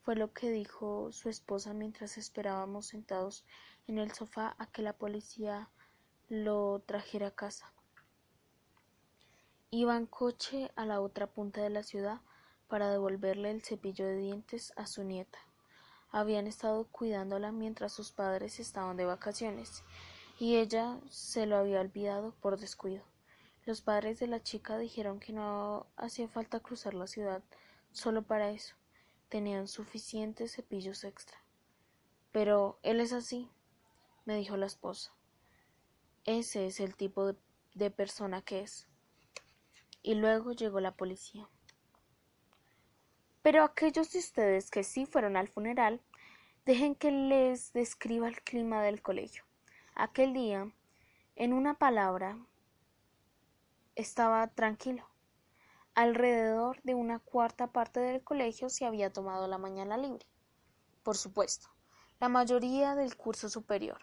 [0.00, 3.44] Fue lo que dijo su esposa mientras esperábamos sentados
[3.86, 5.68] en el sofá a que la policía
[6.30, 7.70] lo trajera a casa.
[9.72, 12.20] Iba en coche a la otra punta de la ciudad
[12.66, 15.38] para devolverle el cepillo de dientes a su nieta.
[16.10, 19.84] Habían estado cuidándola mientras sus padres estaban de vacaciones
[20.40, 23.04] y ella se lo había olvidado por descuido.
[23.64, 27.40] Los padres de la chica dijeron que no hacía falta cruzar la ciudad
[27.92, 28.74] solo para eso.
[29.28, 31.38] Tenían suficientes cepillos extra.
[32.32, 33.48] Pero él es así,
[34.24, 35.12] me dijo la esposa.
[36.24, 37.36] Ese es el tipo de,
[37.74, 38.89] de persona que es.
[40.02, 41.48] Y luego llegó la policía.
[43.42, 46.00] Pero aquellos de ustedes que sí fueron al funeral,
[46.66, 49.44] dejen que les describa el clima del colegio.
[49.94, 50.70] Aquel día,
[51.36, 52.38] en una palabra,
[53.94, 55.08] estaba tranquilo.
[55.94, 60.26] Alrededor de una cuarta parte del colegio se había tomado la mañana libre.
[61.02, 61.68] Por supuesto,
[62.20, 63.98] la mayoría del curso superior.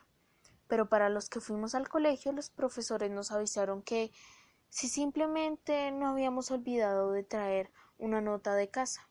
[0.68, 4.12] Pero para los que fuimos al colegio, los profesores nos avisaron que
[4.70, 9.10] si simplemente no habíamos olvidado de traer una nota de casa,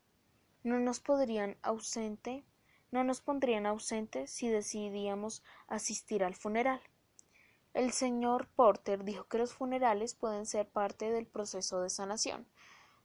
[0.62, 2.44] no nos podrían ausente,
[2.90, 6.80] no nos pondrían ausentes si decidíamos asistir al funeral.
[7.74, 12.48] El señor Porter dijo que los funerales pueden ser parte del proceso de sanación,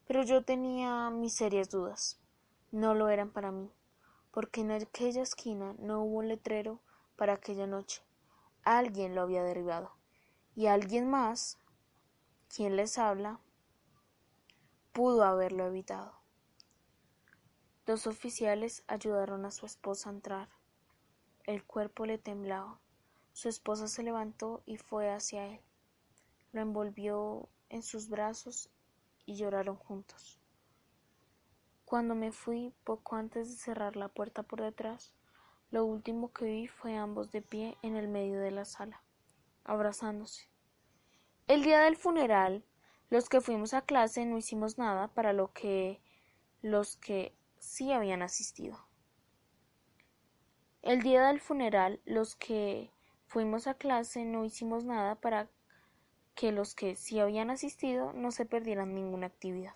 [0.07, 2.19] pero yo tenía mis serias dudas.
[2.71, 3.69] No lo eran para mí,
[4.31, 6.79] porque en aquella esquina no hubo letrero
[7.15, 8.01] para aquella noche.
[8.63, 9.91] Alguien lo había derribado.
[10.55, 11.59] Y alguien más,
[12.53, 13.39] quien les habla,
[14.91, 16.13] pudo haberlo evitado.
[17.85, 20.49] Dos oficiales ayudaron a su esposa a entrar.
[21.45, 22.81] El cuerpo le temblaba.
[23.31, 25.61] Su esposa se levantó y fue hacia él.
[26.51, 28.69] Lo envolvió en sus brazos
[29.25, 30.37] y lloraron juntos.
[31.85, 35.13] Cuando me fui, poco antes de cerrar la puerta por detrás,
[35.69, 39.03] lo último que vi fue ambos de pie en el medio de la sala,
[39.63, 40.50] abrazándose.
[41.47, 42.63] El día del funeral,
[43.10, 46.01] los que fuimos a clase no hicimos nada para lo que
[46.62, 48.86] los que sí habían asistido.
[50.82, 52.91] El día del funeral, los que
[53.27, 55.49] fuimos a clase no hicimos nada para
[56.36, 59.75] que los que sí habían asistido no se perdieran ninguna actividad.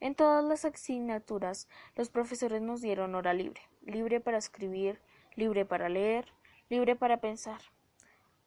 [0.00, 5.00] En todas las asignaturas los profesores nos dieron hora libre, libre para escribir,
[5.34, 6.32] libre para leer,
[6.68, 7.60] libre para pensar.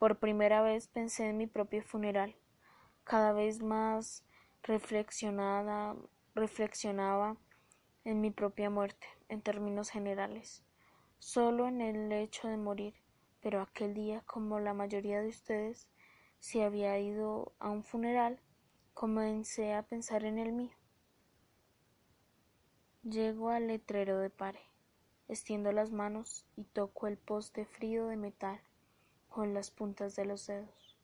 [0.01, 2.35] Por primera vez pensé en mi propio funeral.
[3.03, 4.25] Cada vez más
[4.63, 5.95] reflexionada,
[6.33, 7.37] reflexionaba
[8.03, 10.63] en mi propia muerte, en términos generales,
[11.19, 12.95] solo en el hecho de morir,
[13.41, 15.87] pero aquel día, como la mayoría de ustedes,
[16.39, 18.39] si había ido a un funeral,
[18.95, 20.75] comencé a pensar en el mío.
[23.03, 24.61] Llego al letrero de pare,
[25.27, 28.61] extiendo las manos y toco el poste frío de metal
[29.31, 30.97] con las puntas de los dedos.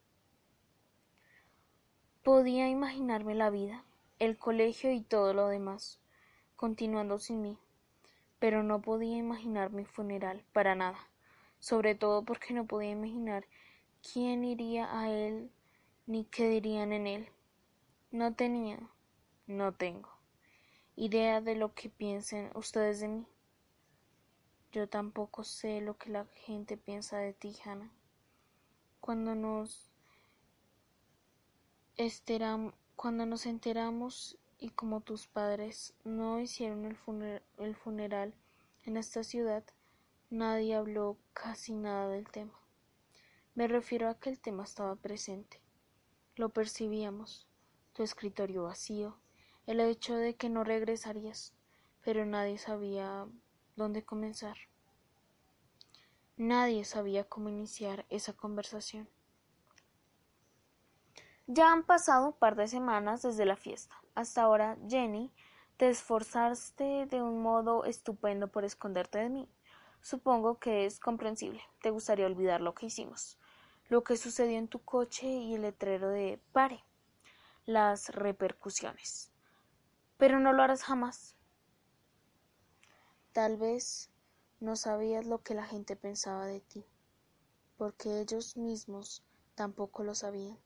[2.22, 3.86] Podía imaginarme la vida,
[4.20, 6.00] el colegio y todo lo demás,
[6.58, 7.58] continuando sin mí,
[8.38, 11.00] pero no podía imaginar mi funeral para nada,
[11.58, 13.46] sobre todo porque no podía imaginar
[14.04, 15.50] quién iría a él
[16.06, 17.30] ni qué dirían en él.
[18.12, 18.78] No tenía,
[19.48, 20.18] no tengo
[20.98, 23.28] idea de lo que piensen ustedes de mí.
[24.74, 27.97] Yo tampoco sé lo que la gente piensa de ti, Hannah.
[29.08, 29.90] Cuando nos
[32.98, 38.34] cuando nos enteramos y como tus padres no hicieron el funeral
[38.84, 39.64] en esta ciudad,
[40.30, 42.60] nadie habló casi nada del tema.
[43.56, 45.62] Me refiero a que el tema estaba presente.
[46.36, 47.48] Lo percibíamos.
[47.94, 49.16] Tu escritorio vacío,
[49.68, 51.54] el hecho de que no regresarías,
[52.04, 53.26] pero nadie sabía
[53.78, 54.58] dónde comenzar.
[56.38, 59.10] Nadie sabía cómo iniciar esa conversación.
[61.48, 63.96] Ya han pasado un par de semanas desde la fiesta.
[64.16, 65.34] Hasta ahora, Jenny,
[65.78, 69.50] te esforzaste de un modo estupendo por esconderte de mí.
[70.02, 71.62] Supongo que es comprensible.
[71.82, 73.38] Te gustaría olvidar lo que hicimos,
[73.90, 76.84] lo que sucedió en tu coche y el letrero de pare,
[77.66, 79.32] las repercusiones
[80.18, 81.36] pero no lo harás jamás.
[83.32, 84.10] Tal vez
[84.60, 86.86] no sabías lo que la gente pensaba de ti,
[87.78, 89.24] porque ellos mismos
[89.56, 90.58] tampoco lo sabían.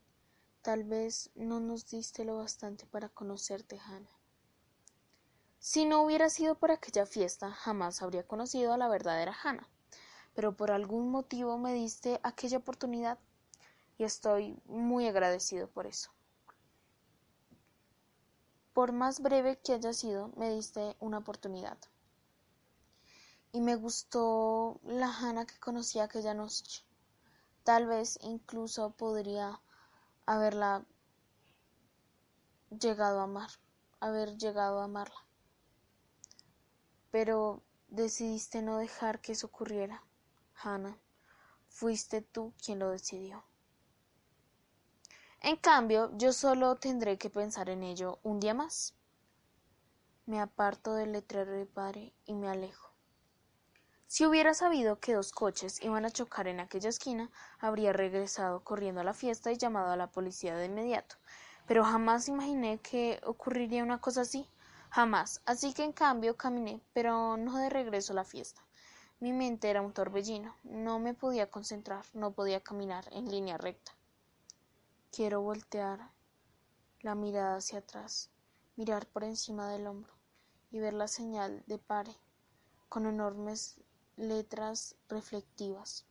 [0.62, 4.10] Tal vez no nos diste lo bastante para conocerte, Hannah.
[5.60, 9.70] Si no hubiera sido por aquella fiesta, jamás habría conocido a la verdadera Hannah.
[10.34, 13.20] Pero por algún motivo me diste aquella oportunidad
[13.98, 16.12] y estoy muy agradecido por eso.
[18.74, 21.78] Por más breve que haya sido, me diste una oportunidad.
[23.54, 26.86] Y me gustó la Hannah que conocí aquella noche.
[27.64, 29.62] Tal vez incluso podría
[30.26, 30.86] haberla
[32.70, 33.50] llegado a amar,
[34.00, 35.26] haber llegado a amarla.
[37.12, 40.04] Pero decidiste no dejar que eso ocurriera,
[40.56, 40.98] Hannah.
[41.68, 43.44] Fuiste tú quien lo decidió.
[45.42, 48.94] En cambio, yo solo tendré que pensar en ello un día más.
[50.26, 52.91] Me aparto del letrero de padre y me alejo.
[54.14, 59.00] Si hubiera sabido que dos coches iban a chocar en aquella esquina, habría regresado corriendo
[59.00, 61.16] a la fiesta y llamado a la policía de inmediato.
[61.66, 64.50] Pero jamás imaginé que ocurriría una cosa así.
[64.90, 65.42] Jamás.
[65.46, 68.62] Así que en cambio caminé, pero no de regreso a la fiesta.
[69.22, 70.58] Mi mente era un torbellino.
[70.64, 73.94] No me podía concentrar, no podía caminar en línea recta.
[75.10, 76.12] Quiero voltear
[77.00, 78.30] la mirada hacia atrás,
[78.76, 80.12] mirar por encima del hombro
[80.70, 82.14] y ver la señal de pare
[82.90, 83.80] con enormes
[84.22, 86.06] letras reflectivas,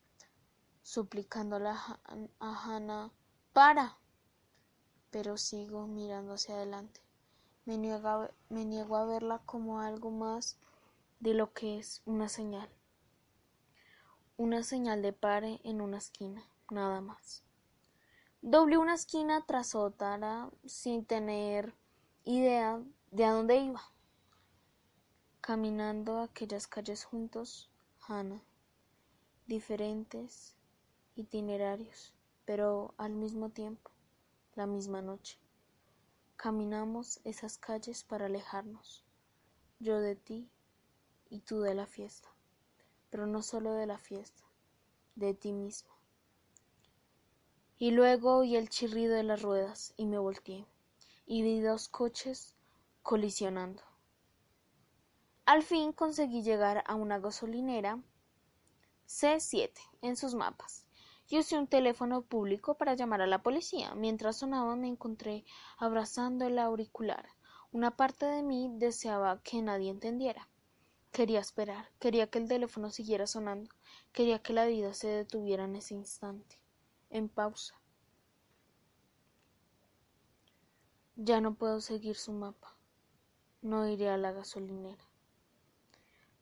[0.83, 2.01] suplicándole a
[2.41, 3.13] Hannah
[3.53, 3.99] para.
[5.11, 7.01] Pero sigo mirando hacia adelante.
[7.65, 10.59] Me niego, me niego a verla como algo más
[11.21, 12.69] de lo que es una señal.
[14.37, 17.45] Una señal de pare en una esquina, nada más.
[18.43, 21.75] Doblé una esquina tras otra sin tener
[22.25, 23.83] idea de a dónde iba.
[25.41, 27.70] Caminando aquellas calles juntos,
[28.11, 28.43] Hannah,
[29.47, 30.57] diferentes
[31.15, 32.13] itinerarios,
[32.45, 33.93] pero al mismo tiempo,
[34.57, 35.39] la misma noche.
[36.35, 39.05] Caminamos esas calles para alejarnos,
[39.79, 40.51] yo de ti
[41.29, 42.29] y tú de la fiesta,
[43.11, 44.43] pero no solo de la fiesta,
[45.15, 45.95] de ti mismo.
[47.79, 50.67] Y luego oí el chirrido de las ruedas y me volteé,
[51.27, 52.57] y vi dos coches
[53.05, 53.85] colisionando.
[55.51, 57.99] Al fin conseguí llegar a una gasolinera
[59.09, 60.87] C7 en sus mapas
[61.27, 63.97] y usé un teléfono público para llamar a la policía.
[63.97, 65.45] Mientras sonaba me encontré
[65.77, 67.31] abrazando el auricular.
[67.73, 70.49] Una parte de mí deseaba que nadie entendiera.
[71.11, 73.75] Quería esperar, quería que el teléfono siguiera sonando,
[74.13, 76.61] quería que la vida se detuviera en ese instante
[77.09, 77.75] en pausa.
[81.17, 82.77] Ya no puedo seguir su mapa.
[83.63, 85.10] No iré a la gasolinera.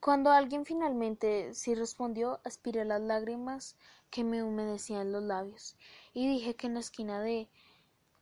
[0.01, 3.77] Cuando alguien finalmente sí respondió, aspiré las lágrimas
[4.11, 5.77] que me humedecían los labios
[6.15, 7.49] y dije que en la esquina de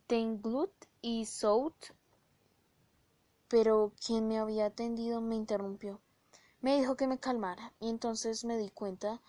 [0.07, 0.71] Tenglut
[1.01, 1.93] y South,
[3.47, 6.01] pero quien me había atendido me interrumpió.
[6.61, 9.21] Me dijo que me calmara y entonces me di cuenta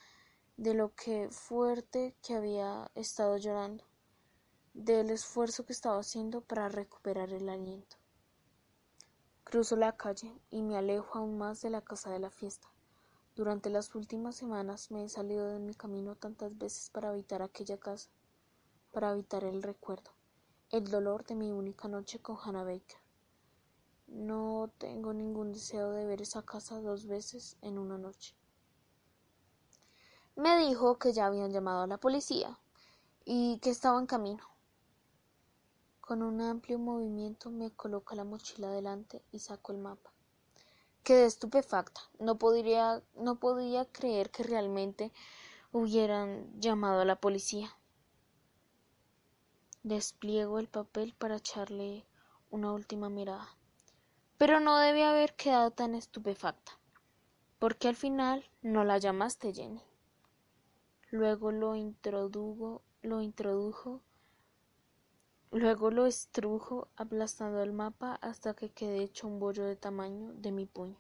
[0.57, 3.85] de lo que fuerte que había estado llorando,
[4.73, 7.99] del esfuerzo que estaba haciendo para recuperar el aliento.
[9.51, 12.69] Cruzo la calle y me alejo aún más de la casa de la fiesta.
[13.35, 17.79] Durante las últimas semanas me he salido de mi camino tantas veces para evitar aquella
[17.79, 18.11] casa,
[18.93, 20.11] para evitar el recuerdo,
[20.69, 22.99] el dolor de mi única noche con Hannah Baker.
[24.07, 28.37] No tengo ningún deseo de ver esa casa dos veces en una noche.
[30.37, 32.59] Me dijo que ya habían llamado a la policía
[33.25, 34.45] y que estaba en camino.
[36.09, 40.11] Con un amplio movimiento me coloca la mochila delante y saco el mapa.
[41.03, 42.01] Quedé estupefacta.
[42.19, 45.13] No podría, no podía creer que realmente
[45.71, 47.77] hubieran llamado a la policía.
[49.83, 52.07] Despliego el papel para echarle
[52.49, 53.47] una última mirada.
[54.39, 56.73] Pero no debía haber quedado tan estupefacta,
[57.59, 59.83] porque al final no la llamaste, Jenny.
[61.11, 64.01] Luego lo introdujo, lo introdujo,
[65.51, 70.53] luego lo estrujo aplastando el mapa hasta que quedé hecho un bollo de tamaño de
[70.53, 70.97] mi puño.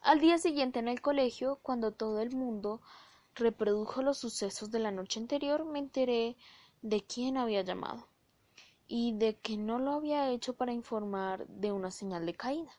[0.00, 2.80] Al día siguiente en el colegio, cuando todo el mundo
[3.34, 6.36] reprodujo los sucesos de la noche anterior, me enteré
[6.82, 8.08] de quién había llamado
[8.88, 12.72] y de que no lo había hecho para informar de una señal de caída.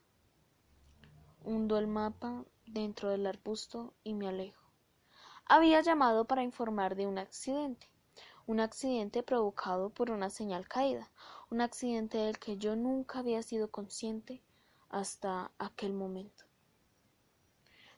[1.43, 4.63] Hundo el mapa dentro del arbusto y me alejo.
[5.45, 7.89] Había llamado para informar de un accidente,
[8.45, 11.09] un accidente provocado por una señal caída,
[11.49, 14.41] un accidente del que yo nunca había sido consciente
[14.89, 16.43] hasta aquel momento.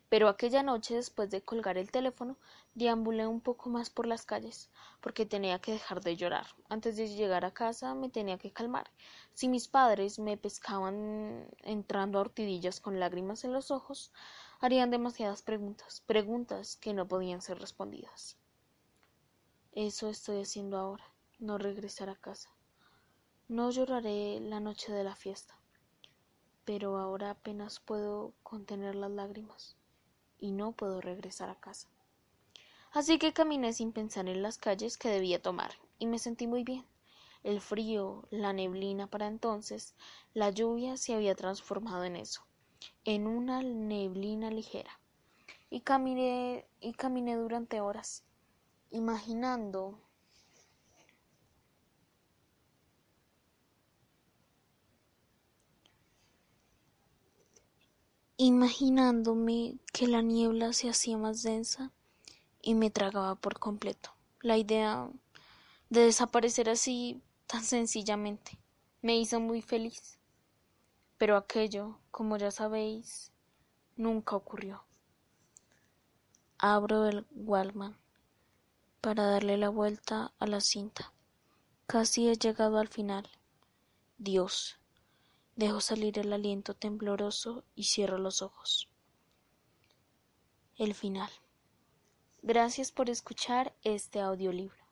[0.07, 2.37] Pero aquella noche, después de colgar el teléfono,
[2.75, 4.69] deambulé un poco más por las calles,
[5.01, 6.45] porque tenía que dejar de llorar.
[6.69, 8.91] Antes de llegar a casa me tenía que calmar.
[9.33, 14.13] Si mis padres me pescaban entrando a hortidillas con lágrimas en los ojos,
[14.59, 18.37] harían demasiadas preguntas, preguntas que no podían ser respondidas.
[19.75, 21.05] Eso estoy haciendo ahora,
[21.37, 22.49] no regresar a casa.
[23.47, 25.53] No lloraré la noche de la fiesta,
[26.63, 29.77] pero ahora apenas puedo contener las lágrimas
[30.39, 31.87] y no puedo regresar a casa.
[32.91, 36.63] Así que caminé sin pensar en las calles que debía tomar y me sentí muy
[36.63, 36.87] bien.
[37.43, 39.93] El frío, la neblina para entonces,
[40.33, 42.41] la lluvia se había transformado en eso
[43.03, 44.99] en una neblina ligera
[45.69, 48.23] y caminé y caminé durante horas
[48.95, 49.99] imaginando
[58.37, 61.91] imaginándome que la niebla se hacía más densa
[62.61, 64.11] y me tragaba por completo.
[64.41, 65.09] La idea
[65.89, 68.57] de desaparecer así tan sencillamente
[69.01, 70.19] me hizo muy feliz.
[71.17, 73.31] Pero aquello, como ya sabéis,
[73.97, 74.85] nunca ocurrió.
[76.57, 78.04] Abro el Wallman
[79.05, 81.13] para darle la vuelta a la cinta.
[81.85, 83.29] Casi he llegado al final.
[84.17, 84.79] Dios.
[85.55, 88.89] Dejo salir el aliento tembloroso y cierro los ojos.
[90.75, 91.29] El final.
[92.41, 94.85] Gracias por escuchar este audiolibro.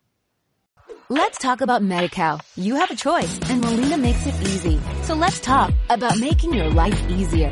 [1.09, 2.39] Let's talk about MediCal.
[2.55, 4.79] You have a choice and Molina makes it easy.
[5.01, 7.51] So let's talk about making your life easier,